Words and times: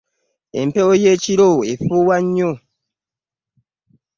Empewo 0.59 0.93
y'ekiro 1.03 1.49
efuuwa 1.71 2.17
nnyo. 2.23 2.51